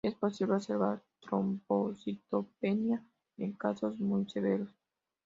Es 0.03 0.15
posible 0.15 0.55
observar 0.55 0.99
trombocitopenia 1.19 3.05
en 3.37 3.51
casos 3.53 3.99
muy 3.99 4.27
severos. 4.27 4.73